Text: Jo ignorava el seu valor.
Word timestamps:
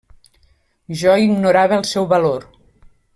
Jo 1.01 1.13
ignorava 1.25 1.79
el 1.81 1.87
seu 1.91 2.09
valor. 2.15 2.49